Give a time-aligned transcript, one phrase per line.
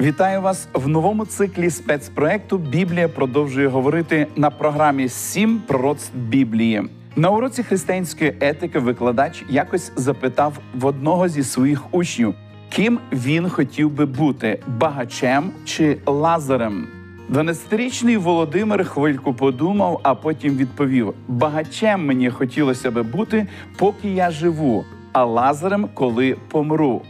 [0.00, 6.82] Вітаю вас в новому циклі спецпроекту Біблія продовжує говорити на програмі Сім пророцтв Біблії.
[7.16, 12.34] На уроці християнської етики викладач якось запитав в одного зі своїх учнів,
[12.68, 16.86] ким він хотів би бути багачем чи лазарем.
[17.30, 23.46] 12-річний Володимир хвильку подумав, а потім відповів: багачем мені хотілося би бути,
[23.78, 27.02] поки я живу, а лазарем, коли помру.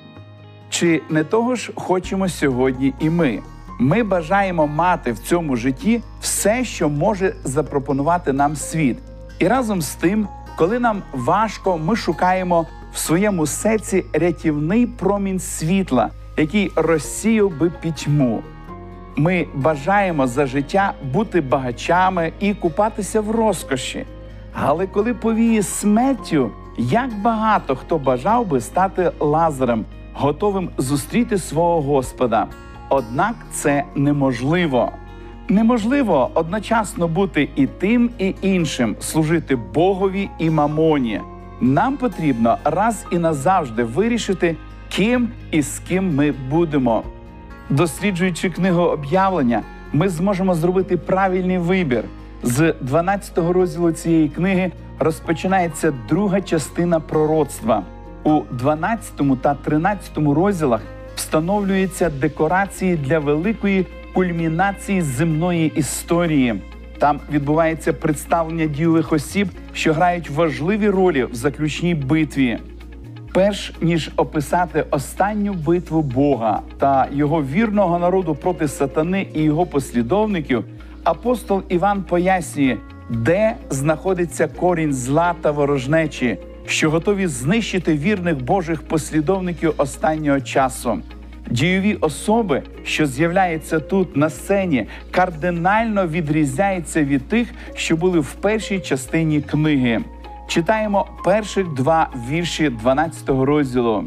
[0.70, 3.42] Чи не того ж хочемо сьогодні і ми?
[3.80, 8.98] Ми бажаємо мати в цьому житті все, що може запропонувати нам світ.
[9.38, 16.10] І разом з тим, коли нам важко, ми шукаємо в своєму серці рятівний промінь світла,
[16.36, 18.42] який розсіяв би пітьму.
[19.16, 24.06] Ми бажаємо за життя бути багачами і купатися в розкоші.
[24.52, 29.84] Але коли повіє смертю, як багато хто бажав би стати лазарем,
[30.18, 32.46] готовим зустріти свого Господа.
[32.88, 34.92] Однак це неможливо.
[35.48, 41.20] Неможливо одночасно бути і тим, і іншим, служити Богові і мамоні.
[41.60, 44.56] Нам потрібно раз і назавжди вирішити,
[44.88, 47.02] ким і з ким ми будемо.
[47.70, 52.04] Досліджуючи книгу об'явлення, ми зможемо зробити правильний вибір.
[52.42, 57.82] З 12 розділу цієї книги розпочинається друга частина пророцтва.
[58.28, 59.12] У 12
[59.42, 60.80] та 13 розділах
[61.14, 66.62] встановлюються декорації для великої кульмінації земної історії.
[66.98, 72.58] Там відбувається представлення дієвих осіб, що грають важливі ролі в заключній битві.
[73.32, 80.64] Перш ніж описати останню битву Бога та його вірного народу проти сатани і його послідовників,
[81.04, 82.76] апостол Іван пояснює,
[83.10, 90.98] де знаходиться корінь зла та ворожнечі, що готові знищити вірних Божих послідовників останнього часу.
[91.50, 98.80] Дійові особи, що з'являються тут на сцені, кардинально відрізняються від тих, що були в першій
[98.80, 100.00] частині книги.
[100.48, 104.04] Читаємо перших два вірші 12 розділу.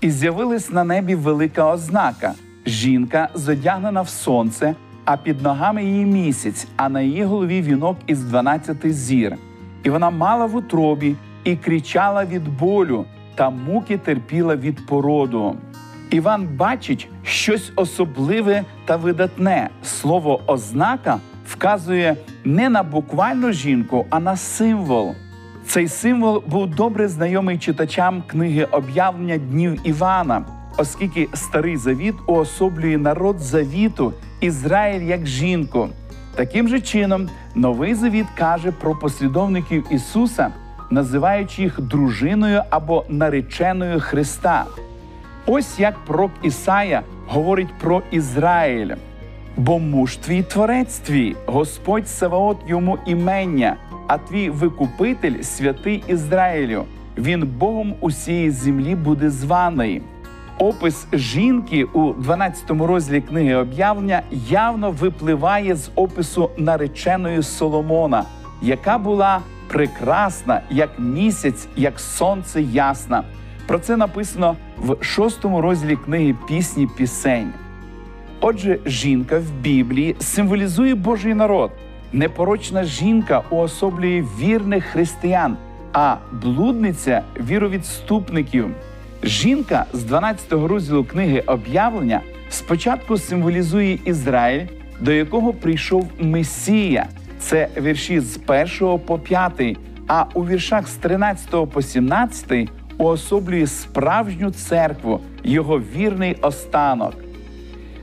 [0.00, 2.34] І з'явилась на небі велика ознака:
[2.66, 4.74] жінка зодягнена в сонце,
[5.04, 9.36] а під ногами її місяць, а на її голові вінок із 12 зір.
[9.82, 13.04] І вона мала в утробі і кричала від болю,
[13.34, 15.56] та муки терпіла від породу.
[16.10, 19.70] Іван бачить щось особливе та видатне.
[19.82, 25.14] Слово ознака вказує не на буквальну жінку, а на символ.
[25.66, 30.44] Цей символ був добре знайомий читачам книги об'явлення днів Івана,
[30.76, 35.88] оскільки старий завіт уособлює народ завіту Ізраїль як жінку.
[36.34, 40.52] Таким же чином, новий завіт каже про послідовників Ісуса,
[40.90, 44.64] називаючи їх дружиною або нареченою Христа.
[45.46, 48.94] Ось як пророк Ісая говорить про Ізраїль.
[49.56, 53.76] Бо муж твій творець твій, Господь Саваот йому імення,
[54.06, 56.84] а твій викупитель святий Ізраїлю.
[57.18, 60.02] Він Богом усієї землі буде званий.
[60.58, 68.24] Опис жінки у 12 розділі книги об'явлення явно випливає з опису нареченої Соломона,
[68.62, 73.22] яка була прекрасна, як місяць, як сонце ясна.
[73.66, 77.52] Про це написано в шостому розділі книги пісні пісень.
[78.40, 81.70] Отже, жінка в Біблії символізує Божий народ.
[82.12, 85.56] Непорочна жінка уособлює вірних християн,
[85.92, 88.66] а блудниця віровідступників.
[89.22, 94.66] Жінка з 12 розділу книги об'явлення спочатку символізує Ізраїль,
[95.00, 97.06] до якого прийшов Месія.
[97.38, 102.68] Це вірші з 1 по 5, а у віршах з 13 по 17
[102.98, 107.14] уособлює справжню церкву, його вірний останок.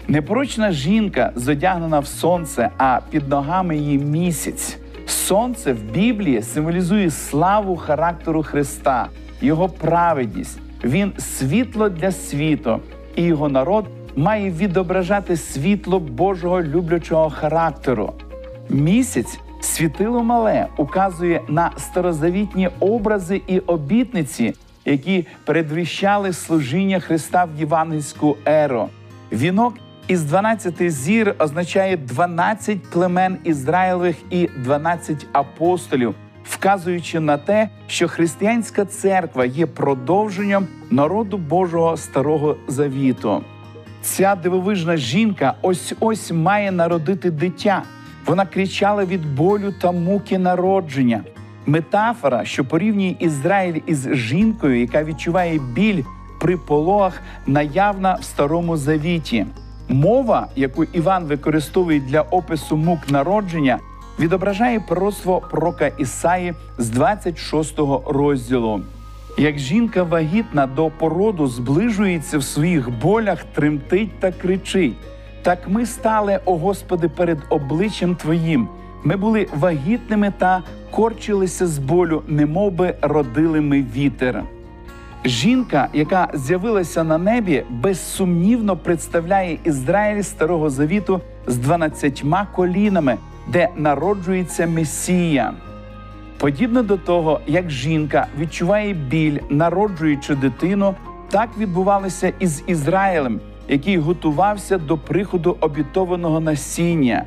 [0.07, 4.77] Непорочна жінка зодягнена в сонце, а під ногами її місяць.
[5.05, 9.07] Сонце в Біблії символізує славу характеру Христа,
[9.41, 10.59] його праведність.
[10.83, 12.79] Він світло для світу,
[13.15, 13.85] і його народ
[14.15, 18.13] має відображати світло Божого люблячого характеру.
[18.69, 24.53] Місяць світило мале указує на старозавітні образи і обітниці,
[24.85, 28.89] які передвіщали служіння Христа в євангельську еру.
[29.31, 29.73] Вінок
[30.07, 38.85] із 12 зір означає 12 племен Ізраїлевих і 12 апостолів, вказуючи на те, що християнська
[38.85, 43.44] церква є продовженням народу Божого старого завіту.
[44.01, 47.83] Ця дивовижна жінка ось ось має народити дитя.
[48.25, 51.24] Вона кричала від болю та муки народження.
[51.66, 56.04] Метафора, що порівнює Ізраїль із жінкою, яка відчуває біль
[56.42, 59.45] при пологах, наявна в старому завіті.
[59.89, 63.80] Мова, яку Іван використовує для опису мук народження,
[64.19, 68.81] відображає пророцтво пророка Ісаї з 26 розділу.
[69.38, 74.95] Як жінка вагітна до породу зближується в своїх болях, тремтить та кричить.
[75.45, 78.68] Так ми стали, о Господи, перед обличчям Твоїм.
[79.03, 84.44] Ми були вагітними та корчилися з болю, немов би родили ми вітер.
[85.25, 93.18] Жінка, яка з'явилася на небі, безсумнівно представляє Ізраїль Старого Завіту з дванадцятьма колінами,
[93.48, 95.53] де народжується Месія.
[96.38, 100.95] Подібно до того, як жінка відчуває біль, народжуючи дитину,
[101.30, 103.39] так відбувалося і з Ізраїлем,
[103.69, 107.25] який готувався до приходу обітованого насіння.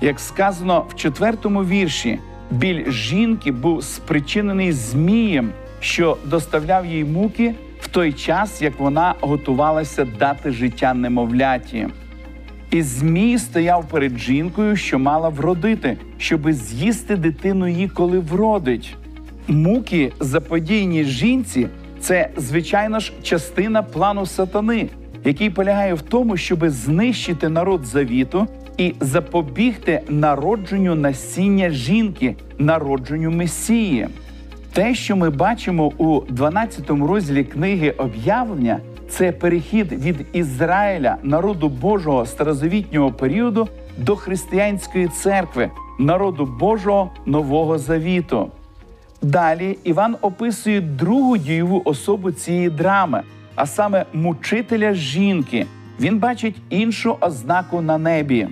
[0.00, 2.18] Як сказано в четвертому вірші,
[2.50, 5.50] біль жінки був спричинений Змієм,
[5.80, 11.88] що доставляв їй муки в той час, як вона готувалася дати життя немовляті.
[12.70, 18.96] І Змій стояв перед жінкою, що мала вродити, щоби з'їсти дитину її, коли вродить.
[19.48, 21.68] Муки, заподійні жінці,
[22.00, 24.88] це, звичайно ж, частина плану сатани,
[25.26, 28.46] який полягає в тому, щоби знищити народ завіту
[28.78, 34.08] і запобігти народженню насіння жінки, народженню Месії.
[34.72, 42.26] Те, що ми бачимо у 12 розділі книги об'явлення, це перехід від Ізраїля, народу Божого
[42.26, 43.68] старозавітнього періоду
[43.98, 48.50] до християнської церкви, народу Божого Нового Завіту.
[49.22, 53.22] Далі Іван описує другу дієву особу цієї драми,
[53.56, 55.66] а саме мучителя жінки.
[56.00, 58.48] Він бачить іншу ознаку на небі.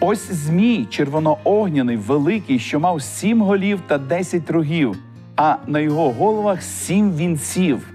[0.00, 4.96] Ось Змій, червоноогняний, великий, що мав сім голів та десять рогів,
[5.36, 7.88] а на його головах сім вінців.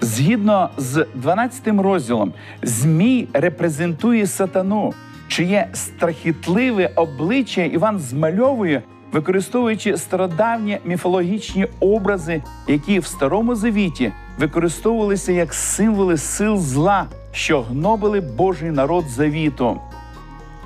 [0.00, 4.92] Згідно з 12 розділом, Змій репрезентує сатану,
[5.28, 15.54] чиє страхітливе обличчя Іван змальовує, використовуючи стародавні міфологічні образи, які в Старому Завіті використовувалися як
[15.54, 19.80] символи сил зла, що гнобили Божий народ завіту.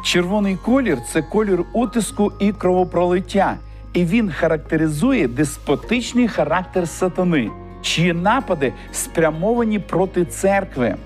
[0.05, 3.57] Червоний колір це колір утиску і кровопролиття,
[3.93, 7.51] і він характеризує деспотичний характер сатани,
[7.83, 10.97] чиї напади спрямовані проти церкви.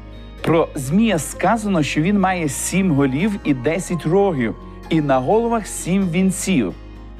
[0.42, 4.54] Про Змія сказано, що він має сім голів і десять рогів,
[4.88, 6.74] і на головах сім вінців.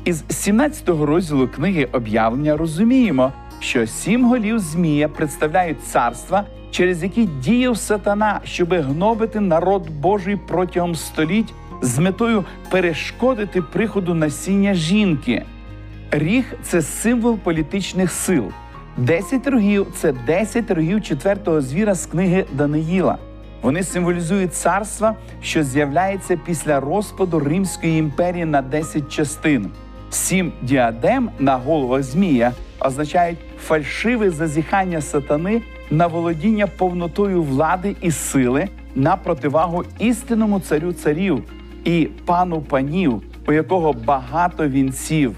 [0.05, 7.79] Із 17-го розділу книги об'явлення розуміємо, що сім голів Змія представляють царства, через які діяв
[7.79, 15.45] сатана, щоби гнобити народ Божий протягом століть з метою перешкодити приходу насіння жінки.
[16.11, 18.45] Ріг це символ політичних сил.
[18.97, 23.19] Десять рогів це десять рогів четвертого звіра з книги Даниїла.
[23.63, 29.71] Вони символізують царство, що з'являється після розпаду Римської імперії на 10 частин.
[30.11, 38.69] Сім діадем на головах Змія означають фальшиве зазіхання сатани на володіння повнотою влади і сили
[38.95, 41.43] на противагу істинному царю царів
[41.85, 45.37] і пану панів, у якого багато вінців.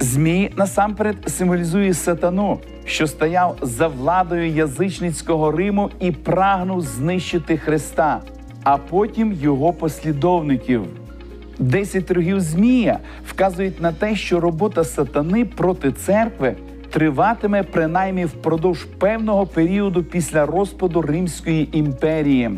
[0.00, 8.20] Змій насамперед символізує сатану, що стояв за владою язичницького Риму і прагнув знищити Христа,
[8.62, 10.82] а потім його послідовників.
[11.58, 16.54] Десять рогів Змія вказують на те, що робота сатани проти церкви
[16.92, 22.50] триватиме принаймні впродовж певного періоду після розпаду Римської імперії.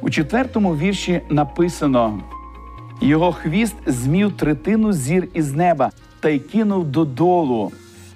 [0.00, 2.20] У четвертому вірші написано:
[3.00, 5.90] його хвіст змів третину зір із неба
[6.20, 7.72] та й кинув додолу.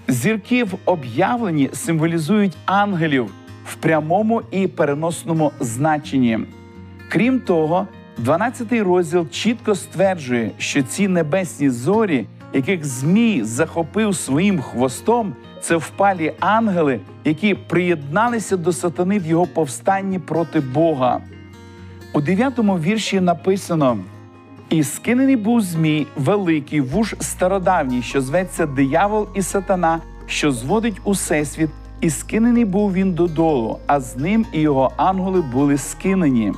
[0.08, 3.30] Зірки в об'явленні символізують ангелів
[3.64, 6.38] в прямому і переносному значенні.
[7.08, 7.86] Крім того,
[8.24, 16.32] 12-й розділ чітко стверджує, що ці небесні зорі, яких Змій захопив своїм хвостом, це впалі
[16.40, 21.20] ангели, які приєдналися до сатани в його повстанні проти Бога.
[22.14, 23.98] У 9-му вірші написано:
[24.70, 31.70] і скинений був Змій, великий вуж стародавній, що зветься диявол і сатана, що зводить усесвіт,
[32.00, 36.52] і скинений був він додолу, а з ним і його ангели були скинені.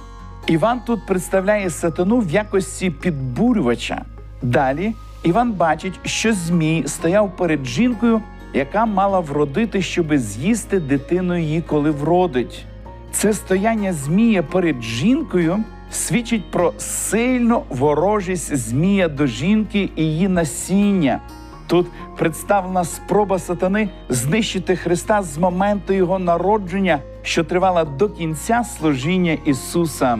[0.47, 4.02] Іван тут представляє сатану в якості підбурювача.
[4.42, 8.21] Далі Іван бачить, що Змій стояв перед жінкою,
[8.54, 12.64] яка мала вродити, щоби з'їсти дитину її, коли вродить.
[13.12, 15.59] Це стояння Змія перед жінкою
[15.90, 21.21] свідчить про сильну ворожість Змія до жінки і її насіння.
[21.66, 21.87] Тут
[22.18, 30.18] представлена спроба сатани знищити Христа з моменту його народження, що тривала до кінця служіння Ісуса.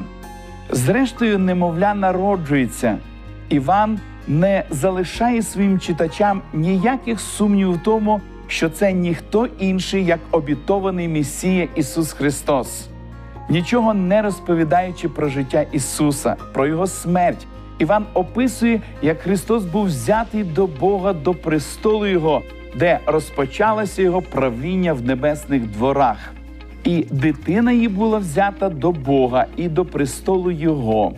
[0.71, 2.99] Зрештою, немовля народжується.
[3.49, 11.09] Іван не залишає своїм читачам ніяких сумнівів в тому, що це ніхто інший, як обітований
[11.09, 12.89] Месія Ісус Христос.
[13.49, 17.47] Нічого не розповідаючи про життя Ісуса, про Його смерть,
[17.79, 22.43] Іван описує, як Христос був взятий до Бога до престолу Його,
[22.77, 26.33] де розпочалося Його правління в небесних дворах.
[26.85, 31.13] І дитина її була взята до Бога і до престолу Його.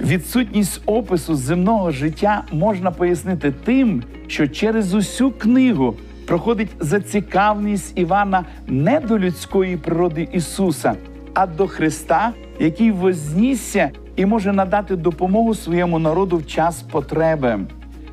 [0.00, 5.94] Відсутність опису земного життя можна пояснити тим, що через усю книгу
[6.26, 10.94] проходить зацікавленість Івана не до людської природи Ісуса,
[11.34, 17.58] а до Христа, який вознісся і може надати допомогу своєму народу в час потреби.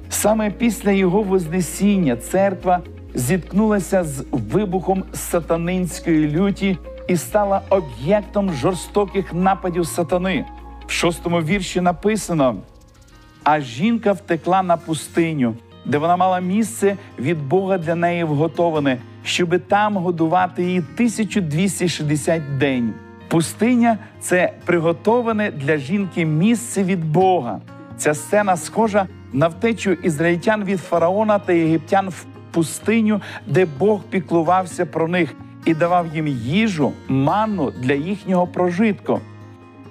[0.10, 2.80] Саме після його Вознесіння церква
[3.14, 6.78] зіткнулася з вибухом сатанинської люті
[7.08, 10.46] і стала об'єктом жорстоких нападів сатани.
[10.88, 12.56] В шостому вірші написано:
[13.44, 19.60] а жінка втекла на пустиню, де вона мала місце від Бога для неї вготоване, щоби
[19.60, 22.94] там годувати її 1260 день.
[23.28, 27.62] Пустиня це приготоване для жінки місце від Бога.
[27.98, 34.86] Ця сцена схожа на втечу ізраїльтян від фараона та єгиптян в пустиню, де Бог піклувався
[34.86, 35.34] про них
[35.66, 39.22] і давав їм їжу, манну для їхнього прожитку.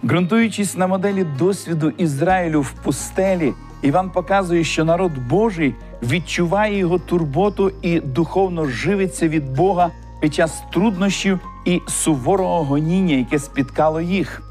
[0.04, 7.72] Ґрунтуючись на моделі досвіду Ізраїлю в пустелі, Іван показує, що народ Божий відчуває його турботу
[7.82, 14.42] і духовно живиться від Бога під час труднощів і суворого гоніння, яке спіткало їх.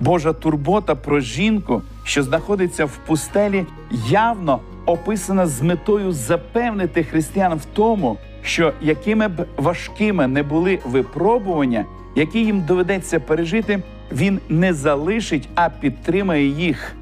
[0.00, 3.66] Божа турбота про жінку, що знаходиться в пустелі,
[4.08, 11.84] явно описана з метою запевнити християн в тому, що якими б важкими не були випробування,
[12.16, 16.96] які їм доведеться пережити, він не залишить, а підтримає їх.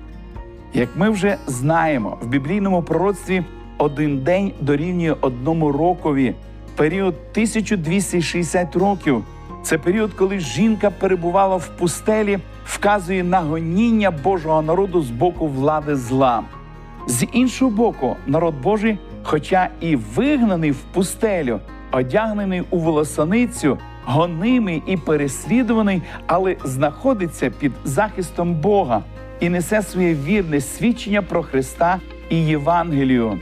[0.75, 3.45] Як ми вже знаємо, в біблійному пророцтві
[3.79, 6.35] один день дорівнює одному рокові,
[6.77, 9.25] період 1260 років.
[9.63, 15.97] Це період, коли жінка перебувала в пустелі, вказує на гоніння Божого народу з боку влади
[15.97, 16.43] зла.
[17.07, 21.61] З іншого боку, народ Божий, хоча і вигнаний в пустелю,
[21.93, 29.03] одягнений у волосаницю, гонимий і переслідуваний, але знаходиться під захистом Бога
[29.41, 33.39] і несе своє вірне свідчення про Христа і Євангелію.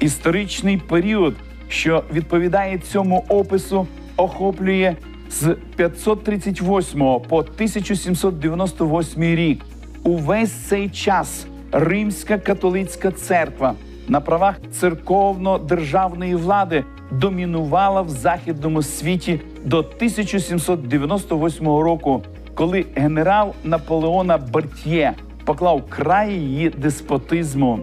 [0.00, 1.34] Історичний період,
[1.68, 4.96] що відповідає цьому опису, охоплює
[5.30, 9.64] з 538 по 1798 рік.
[10.02, 13.74] Увесь цей час Римська католицька церква
[14.08, 22.22] на правах церковно-державної влади домінувала в західному світі до 1798 року,
[22.54, 25.12] коли генерал Наполеона Бертьє
[25.44, 27.78] поклав край її деспотизму.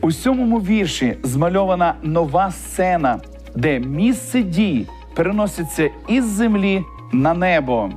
[0.00, 3.20] У сьомому вірші змальована нова сцена,
[3.56, 6.82] де місце дій переноситься із землі
[7.12, 7.90] на небо.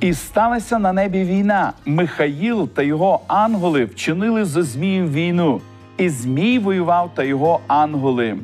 [0.00, 1.72] І сталася на небі війна.
[1.86, 5.60] Михаїл та його ангели вчинили зо Змієм війну,
[5.96, 8.36] і Змій воював та його ангели.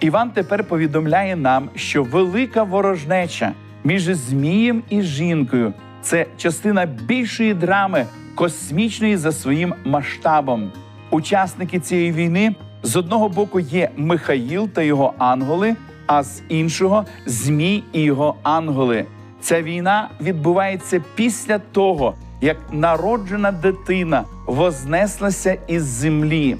[0.00, 3.52] Іван тепер повідомляє нам, що велика ворожнеча
[3.84, 5.72] між Змієм і жінкою
[6.02, 10.72] це частина більшої драми, космічної за своїм масштабом.
[11.10, 15.76] Учасники цієї війни з одного боку є Михаїл та його ангели,
[16.06, 19.04] а з іншого Змій і його ангели.
[19.40, 26.56] Ця війна відбувається після того, як народжена дитина вознеслася із землі.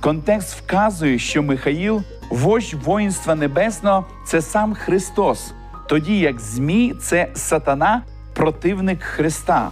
[0.00, 5.52] Контекст вказує, що Михаїл, вождь воїнства небесного, це сам Христос,
[5.88, 8.02] тоді як Змій це сатана,
[8.34, 9.70] противник Христа.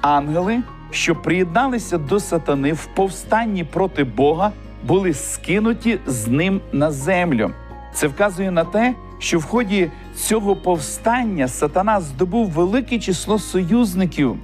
[0.00, 4.52] Ангели, що приєдналися до сатани в повстанні проти Бога,
[4.84, 7.50] були скинуті з ним на землю.
[7.94, 14.36] Це вказує на те, що в ході цього повстання сатана здобув велике число союзників.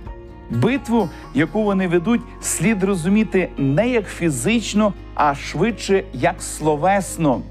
[0.50, 7.42] Битву, яку вони ведуть, слід розуміти не як фізично, а швидше як словесно.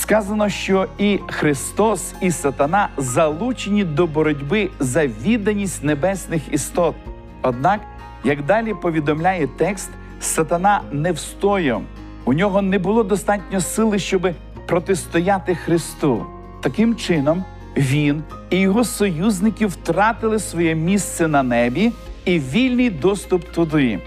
[0.00, 6.94] Сказано, що і Христос, і Сатана залучені до боротьби за відданість небесних істот.
[7.42, 7.80] Однак,
[8.24, 11.82] як далі повідомляє текст, Сатана не встояв.
[12.24, 14.28] У нього не було достатньо сили, щоб
[14.66, 16.26] протистояти Христу.
[16.62, 17.44] Таким чином,
[17.76, 21.92] він і його союзники втратили своє місце на небі
[22.24, 24.00] і вільний доступ туди.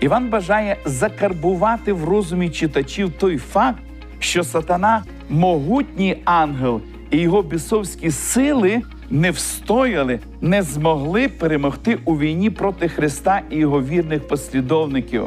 [0.00, 3.82] Іван бажає закарбувати в розумі читачів той факт,
[4.24, 12.50] що сатана могутній ангел і його бісовські сили не встояли, не змогли перемогти у війні
[12.50, 15.24] проти Христа і його вірних послідовників.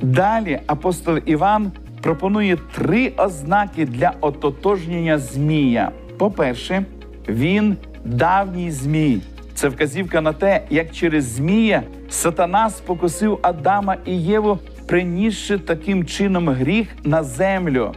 [0.00, 5.90] Далі апостол Іван пропонує три ознаки для ототожнення Змія.
[6.18, 6.84] По-перше,
[7.28, 9.20] він давній Змій.
[9.54, 16.48] Це вказівка на те, як через Змія сатана спокусив Адама і Єву, принісши таким чином
[16.48, 17.92] гріх на землю.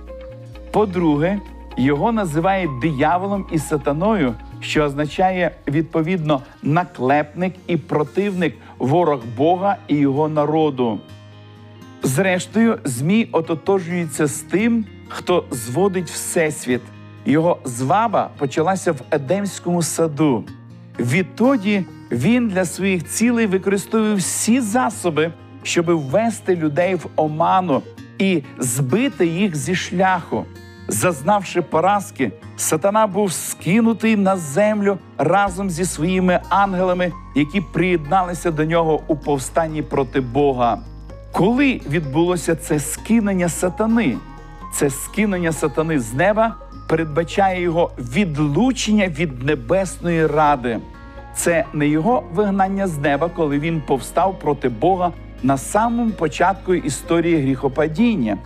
[0.72, 1.40] По-друге,
[1.78, 10.30] його називають дияволом і сатаною, що означає відповідно наклепник і противник, ворог Бога і його
[10.30, 11.00] народу.
[12.04, 16.82] Зрештою, Змій ототожнюється з тим, хто зводить Всесвіт.
[17.26, 20.44] Його зваба почалася в Едемському саду.
[21.00, 25.34] Відтоді він для своїх цілей використовує всі засоби,
[25.64, 27.82] щоб ввести людей в оману
[28.20, 30.46] і збити їх зі шляху.
[30.88, 39.02] Зазнавши поразки, сатана був скинутий на землю разом зі своїми ангелами, які приєдналися до нього
[39.08, 40.80] у повстанні проти Бога.
[41.32, 44.18] Коли відбулося це скинення сатани,
[44.74, 46.56] це скинення сатани з неба
[46.88, 50.80] передбачає його відлучення від небесної ради.
[51.36, 55.12] Це не його вигнання з неба, коли він повстав проти Бога
[55.44, 58.38] на самому початку історії гріхопадіння.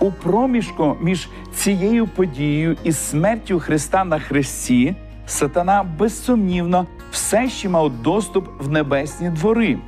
[0.00, 4.94] У проміжку між цією подією і смертю Христа на Христі
[5.26, 9.78] сатана безсумнівно все ще мав доступ в небесні двори.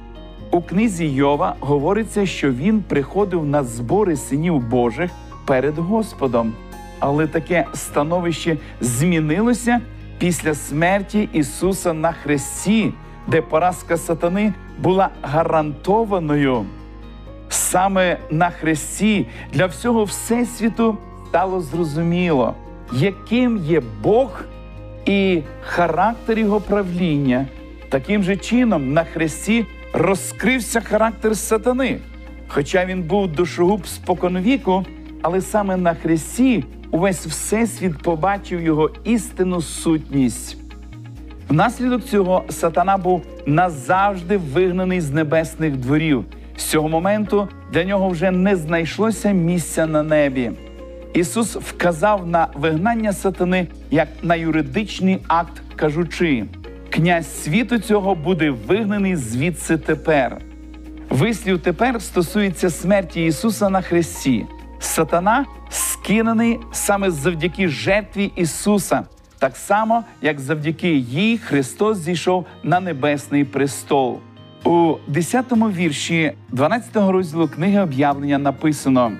[0.50, 5.10] У книзі Йова говориться, що він приходив на збори синів Божих
[5.46, 6.52] перед Господом.
[6.98, 9.80] Але таке становище змінилося
[10.18, 12.92] після смерті Ісуса на Христі,
[13.26, 16.66] де поразка сатани була гарантованою.
[17.48, 22.54] Саме на Христі для всього Всесвіту стало зрозуміло,
[22.92, 24.44] яким є Бог
[25.06, 27.46] і характер його правління.
[27.88, 31.98] Таким же чином на Христі розкрився характер сатани.
[32.48, 34.84] Хоча він був душогуб споконвіку,
[35.22, 40.65] але саме на Христі увесь Всесвіт побачив його істинну сутність.
[41.48, 46.24] Внаслідок цього сатана був назавжди вигнаний з небесних дворів.
[46.56, 50.50] З цього моменту для нього вже не знайшлося місця на небі.
[51.14, 56.44] Ісус вказав на вигнання сатани як на юридичний акт, кажучи:
[56.90, 60.38] князь світу цього буде вигнаний звідси тепер.
[61.10, 64.46] Вислів тепер стосується смерті Ісуса на Христі.
[64.78, 69.02] Сатана скинений саме завдяки жертві Ісуса,
[69.38, 74.18] так само, як завдяки їй Христос зійшов на небесний престол.
[74.64, 79.12] У 10-му вірші 12-го розділу книги об'явлення написано: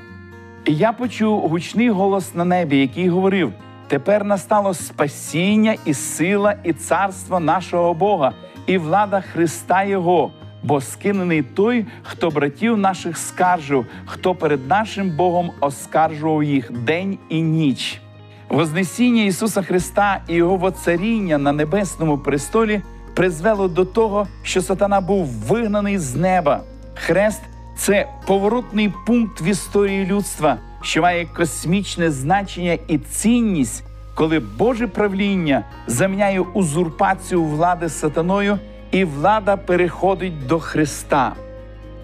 [0.64, 3.52] І я почув гучний голос на небі, який говорив:
[3.88, 8.32] тепер настало спасіння і сила, і царство нашого Бога,
[8.66, 10.30] і влада Христа Його,
[10.62, 17.42] бо скинений той, хто братів наших скаржив, хто перед нашим Богом оскаржував їх день і
[17.42, 18.00] ніч.
[18.48, 22.82] Вознесіння Ісуса Христа і Його воцаріння на небесному престолі
[23.14, 26.60] призвело до того, що сатана був вигнаний з неба.
[26.94, 27.42] Хрест
[27.76, 35.64] це поворотний пункт в історії людства, що має космічне значення і цінність, коли Боже правління
[35.86, 38.58] заміняє узурпацію влади сатаною,
[38.90, 41.32] і влада переходить до Христа.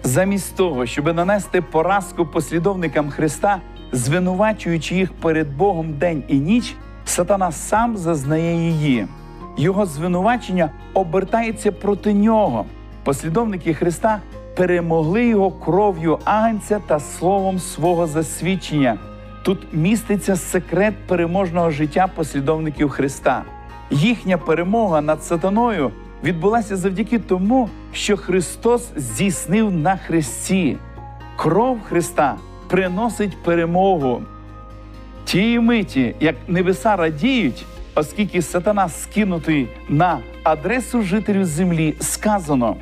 [0.03, 3.61] Замість того, щоб нанести поразку послідовникам Христа,
[3.93, 6.75] звинувачуючи їх перед Богом день і ніч,
[7.05, 9.07] сатана сам зазнає її.
[9.57, 12.65] Його звинувачення обертається проти нього.
[13.03, 14.19] Послідовники Христа
[14.55, 18.97] перемогли його кров'ю агнця та словом свого засвідчення.
[19.43, 23.43] Тут міститься секрет переможного життя послідовників Христа.
[23.91, 25.91] Їхня перемога над сатаною
[26.23, 30.77] відбулася завдяки тому, що Христос здійснив на Христі.
[31.35, 32.35] Кров Христа
[32.73, 34.21] приносить перемогу.
[35.25, 42.75] Тієї миті, як небеса радіють, оскільки сатана скинутий на адресу жителів землі, сказано: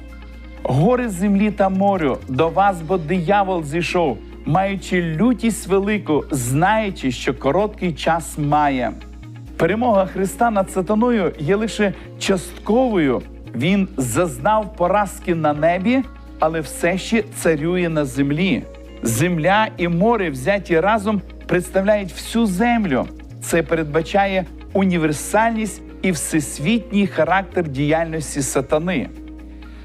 [0.64, 7.94] гори землі та морю, до вас, бо диявол зійшов, маючи лютість велику, знаючи, що короткий
[7.94, 8.92] час має.
[9.58, 13.22] Перемога Христа над сатаною є лише частковою.
[13.56, 16.04] Він зазнав поразки на небі,
[16.40, 18.64] але все ще царює на землі.
[19.04, 23.06] Земля і море, взяті разом, представляють всю землю.
[23.42, 29.10] Це передбачає універсальність і всесвітній характер діяльності сатани.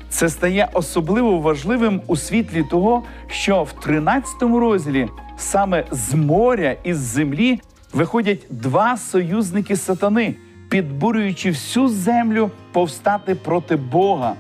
[0.09, 6.95] Це стає особливо важливим у світлі того, що в 13 розділі саме з моря і
[6.95, 7.61] з землі
[7.93, 10.35] виходять два союзники сатани,
[10.69, 14.35] підбурюючи всю землю повстати проти Бога.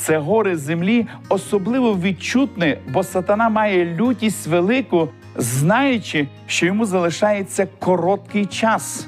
[0.00, 8.46] Це горе землі особливо відчутне, бо сатана має лютість велику, знаючи, що йому залишається короткий
[8.46, 9.06] час.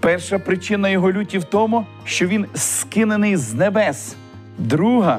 [0.00, 4.16] Перша причина його люті в тому, що він скинений з небес.
[4.58, 5.18] Друга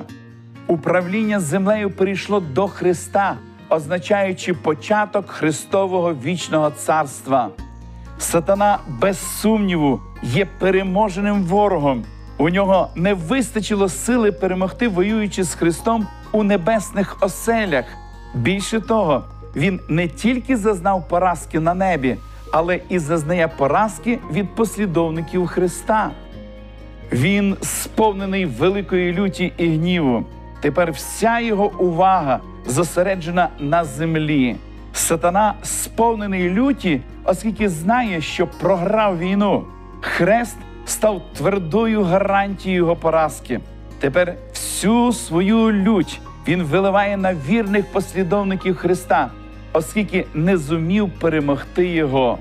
[0.67, 3.37] управління землею перейшло до Христа,
[3.69, 7.49] означаючи початок Христового вічного царства.
[8.19, 12.05] Сатана, без сумніву, є переможеним ворогом.
[12.37, 17.85] У нього не вистачило сили перемогти, воюючи з Христом у небесних оселях.
[18.35, 19.23] Більше того,
[19.55, 22.17] він не тільки зазнав поразки на небі,
[22.53, 26.11] але і зазнає поразки від послідовників Христа.
[27.11, 30.25] Він сповнений великої люті і гніву.
[30.61, 34.55] Тепер вся його увага зосереджена на землі.
[34.93, 39.63] Сатана сповнений люті, оскільки знає, що програв війну.
[40.01, 40.57] Хрест
[40.89, 43.59] став твердою гарантією його поразки.
[43.99, 49.31] Тепер всю свою лють він виливає на вірних послідовників Христа,
[49.73, 52.37] оскільки не зумів перемогти його.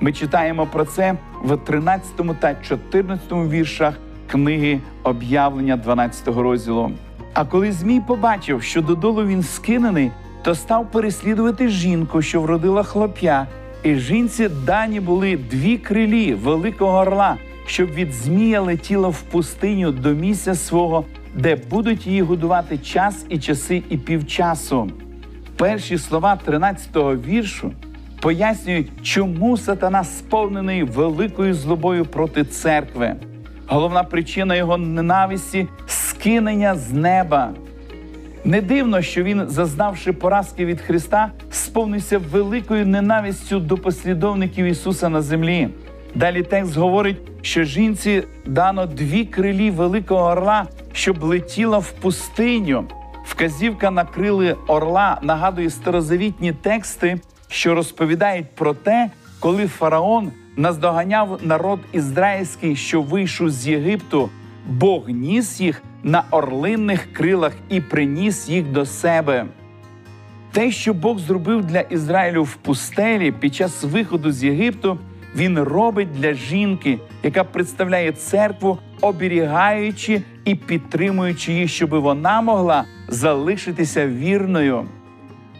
[0.00, 3.94] Ми читаємо про це в 13 та 14 віршах
[4.26, 6.90] книги об'явлення 12 розділу.
[7.34, 10.10] А коли Змій побачив, що додолу він скинений,
[10.42, 13.46] то став переслідувати жінку, що вродила хлоп'я,
[13.82, 17.36] і жінці дані були дві крилі великого орла,
[17.68, 21.04] щоб від Змія летіла в пустиню до місця свого,
[21.34, 24.90] де будуть її годувати час і часи, і півчасу.
[25.56, 27.72] Перші слова 13-го віршу
[28.20, 33.14] пояснюють, чому сатана сповнений великою злобою проти церкви.
[33.66, 37.50] Головна причина його ненависті скинення з неба.
[38.44, 45.22] Не дивно, що він, зазнавши поразки від Христа, сповнився великою ненавистю до послідовників Ісуса на
[45.22, 45.68] землі.
[46.14, 52.84] Далі текст говорить, що жінці дано дві крилі великого орла, щоб летіла в пустиню.
[53.24, 61.80] Вказівка на крили орла нагадує старозавітні тексти, що розповідають про те, коли фараон наздоганяв народ
[61.92, 64.30] ізраїльський, що вийшов з Єгипту,
[64.66, 69.46] Бог ніс їх на орлинних крилах і приніс їх до себе.
[70.52, 74.98] Те, що Бог зробив для Ізраїлю в пустелі під час виходу з Єгипту,
[75.36, 84.08] він робить для жінки, яка представляє церкву, оберігаючи і підтримуючи її, щоб вона могла залишитися
[84.08, 84.84] вірною.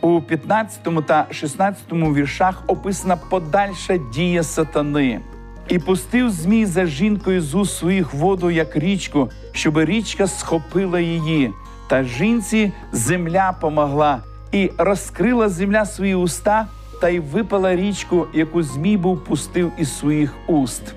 [0.00, 5.20] У 15 та 16 віршах описана подальша дія сатани.
[5.68, 11.52] І пустив Змій за жінкою з уст своїх воду, як річку, щоб річка схопила її.
[11.88, 16.66] Та жінці земля помогла, і розкрила земля свої уста,
[17.01, 20.95] та й випала річку, яку Змій був пустив із своїх уст.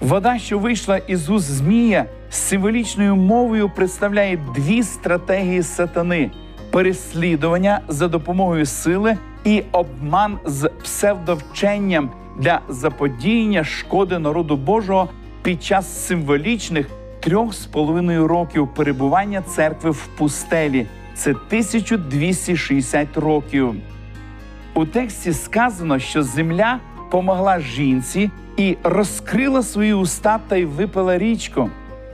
[0.00, 6.30] Вода, що вийшла із уст Змія, символічною мовою представляє дві стратегії сатани:
[6.70, 15.08] переслідування за допомогою сили і обман з псевдовченням для заподіяння шкоди народу Божого
[15.42, 16.88] під час символічних
[17.20, 20.86] трьох з половиною років перебування церкви в пустелі.
[21.14, 23.74] Це 1260 років.
[24.76, 31.70] У тексті сказано, що земля помогла жінці і розкрила свої уста та й випила річку.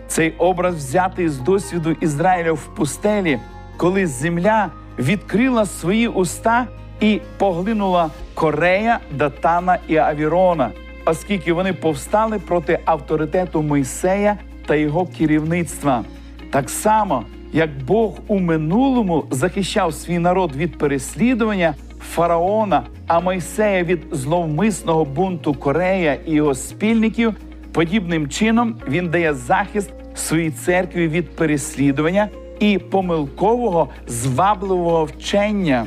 [0.08, 3.38] Цей образ взятий з досвіду Ізраїля в пустелі,
[3.76, 6.66] коли земля відкрила свої уста
[7.00, 10.70] і поглинула Корея, Датана і Авірона,
[11.06, 16.04] оскільки вони повстали проти авторитету Мойсея та його керівництва.
[16.50, 21.74] Так само, як Бог у минулому захищав свій народ від переслідування
[22.10, 27.34] фараона, а Мойсея від зловмисного бунту Корея і його спільників,
[27.72, 32.28] подібним чином він дає захист своїй церкві від переслідування
[32.60, 35.86] і помилкового звабливого вчення.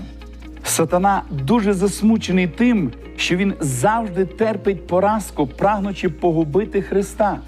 [0.64, 7.40] Сатана дуже засмучений тим, що він завжди терпить поразку, прагнучи погубити Христа.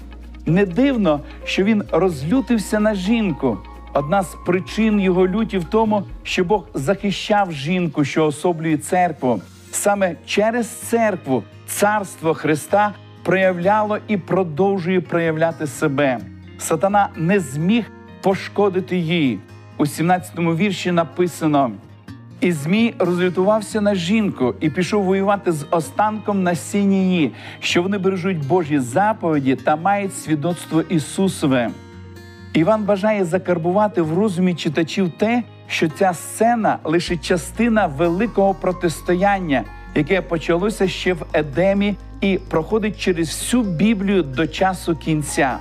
[0.46, 3.58] Не дивно, що він розлютився на жінку.
[3.92, 9.40] Одна з причин його люті в тому, що Бог захищав жінку, що особлює церкву.
[9.70, 16.18] Саме через церкву царство Христа проявляло і продовжує проявляти себе.
[16.58, 17.90] Сатана не зміг
[18.22, 19.38] пошкодити її.
[19.76, 21.70] У 17-му вірші написано.
[22.40, 28.46] І Змій розлютувався на жінку і пішов воювати з останком насіння її, що вони бережуть
[28.46, 31.70] Божі заповіді та мають свідоцтво Ісусове.
[32.52, 40.22] Іван бажає закарбувати в розумі читачів те, що ця сцена лише частина великого протистояння, яке
[40.22, 45.58] почалося ще в Едемі і проходить через всю Біблію до часу кінця.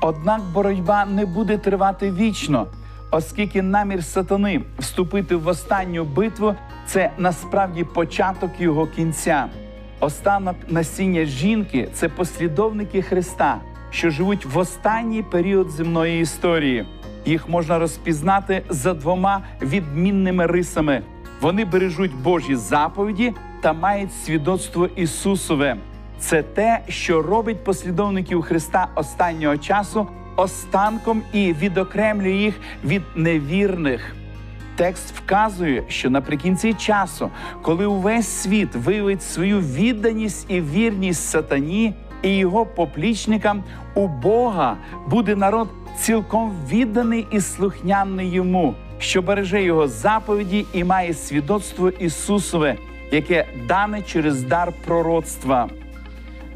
[0.00, 2.66] Однак боротьба не буде тривати вічно,
[3.10, 6.54] оскільки намір сатани вступити в останню битву
[6.86, 9.46] це насправді початок його кінця.
[10.00, 13.56] Останок насіння жінки це послідовники Христа,
[13.90, 16.86] що живуть в останній період земної історії.
[17.24, 21.02] Їх можна розпізнати за двома відмінними рисами.
[21.40, 25.76] Вони бережуть Божі заповіді та мають свідоцтво Ісусове.
[26.18, 34.14] Це те, що робить послідовників Христа останнього часу останком і відокремлює їх від невірних.
[34.76, 37.30] Текст вказує, що наприкінці часу,
[37.62, 44.76] коли увесь світ виявить свою відданість і вірність сатані і його поплічникам, у Бога
[45.06, 52.76] буде народ цілком відданий і слухняний йому, що береже його заповіді і має свідоцтво Ісусове,
[53.12, 55.68] яке дане через дар пророцтва.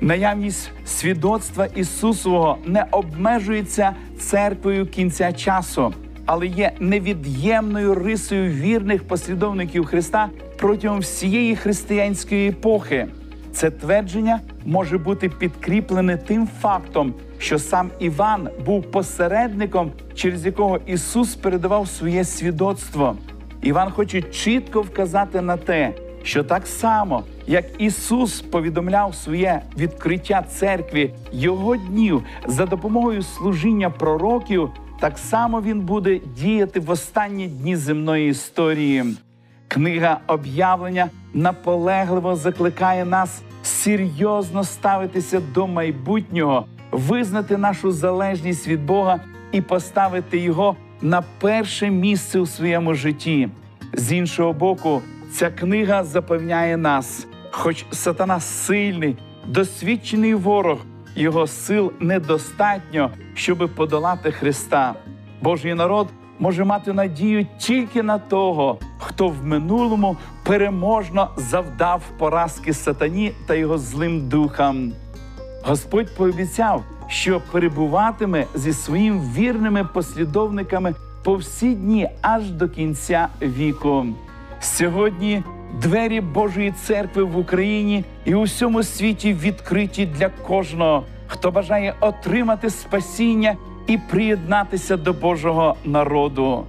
[0.01, 5.95] Наявність свідоцтва Ісусового не обмежується церквою кінця часу,
[6.27, 13.09] але є невід'ємною рисою вірних послідовників Христа протягом всієї християнської епохи.
[13.53, 21.35] Це твердження може бути підкріплене тим фактом, що сам Іван був посередником, через якого Ісус
[21.35, 23.17] передавав своє свідоцтво.
[23.63, 31.15] Іван хоче чітко вказати на те, що так само, як Ісус повідомляв своє відкриття церкві
[31.33, 38.31] його днів за допомогою служіння пророків, так само він буде діяти в останні дні земної
[38.31, 39.05] історії.
[39.73, 49.21] Книга об'явлення наполегливо закликає нас серйозно ставитися до майбутнього, визнати нашу залежність від Бога
[49.53, 53.49] і поставити його на перше місце у своєму житті.
[53.93, 60.79] З іншого боку, ця книга запевняє нас, хоч сатана сильний, досвідчений ворог,
[61.17, 64.95] його сил недостатньо, щоби подолати Христа.
[65.43, 66.09] Божий народ
[66.43, 73.79] може мати надію тільки на того, хто в минулому переможно завдав поразки сатані та його
[73.79, 74.93] злим духам.
[75.65, 84.07] Господь пообіцяв, що перебуватиме зі своїм вірними послідовниками по всі дні аж до кінця віку.
[84.61, 85.43] Сьогодні
[85.81, 92.71] двері Божої церкви в Україні і у всьому світі відкриті для кожного, хто бажає отримати
[92.71, 96.65] спасіння і приєднатися до Божого народу.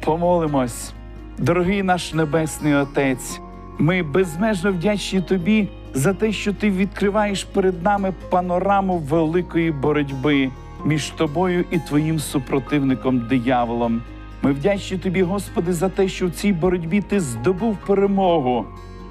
[0.00, 0.92] Помолимось,
[1.38, 3.40] дорогий наш Небесний Отець.
[3.78, 10.50] Ми безмежно вдячні Тобі за те, що ти відкриваєш перед нами панораму великої боротьби
[10.84, 14.02] між тобою і твоїм супротивником дияволом.
[14.42, 18.64] Ми вдячні тобі, Господи, за те, що в цій боротьбі ти здобув перемогу,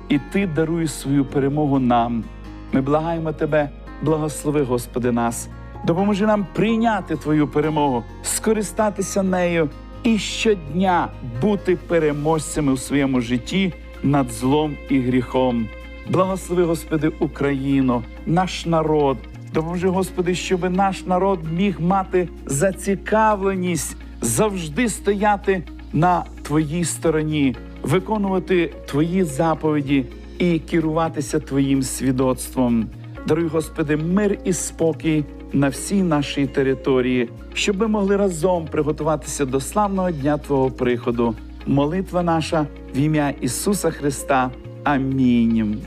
[0.09, 2.23] і ти даруєш свою перемогу нам.
[2.71, 3.69] Ми благаємо Тебе,
[4.01, 5.49] благослови, Господи, нас,
[5.85, 9.69] допоможи нам прийняти Твою перемогу, скористатися нею
[10.03, 11.07] і щодня
[11.41, 15.67] бути переможцями у своєму житті над злом і гріхом.
[16.09, 19.17] Благослови, Господи, Україну, наш народ.
[19.53, 29.23] Допоможи, Господи, щоб наш народ міг мати зацікавленість завжди стояти на Твоїй стороні, виконувати Твої
[29.23, 30.05] заповіді
[30.39, 32.87] і керуватися Твоїм свідоцтвом.
[33.27, 35.23] Даруй, Господи, мир і спокій
[35.55, 41.35] на всій нашій території, щоб ми могли разом приготуватися до славного дня Твого приходу.
[41.65, 44.51] Молитва наша в ім'я Ісуса Христа.
[44.83, 45.81] Амінь.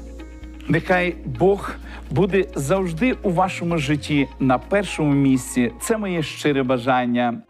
[0.68, 1.70] Нехай Бог
[2.10, 5.72] буде завжди у вашому житті на першому місці.
[5.80, 7.42] Це моє щире бажання.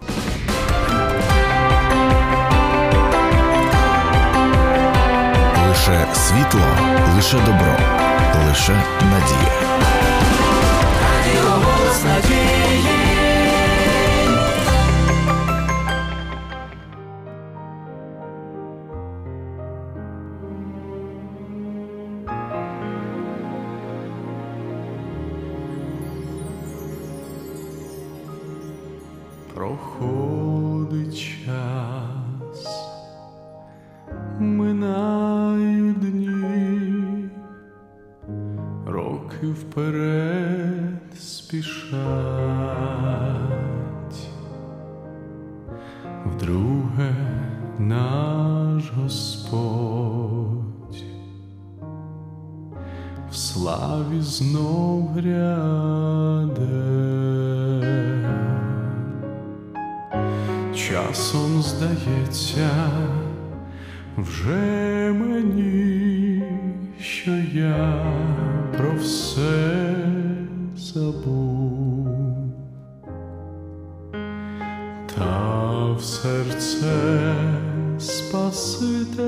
[5.69, 6.67] Лише світло,
[7.17, 7.77] лише добро,
[8.49, 9.79] лише надія.
[12.05, 12.48] Радіо голос
[67.23, 68.13] що я
[68.77, 69.97] про все
[70.77, 72.09] забув,
[75.17, 77.35] та в серце
[77.99, 79.28] спасите.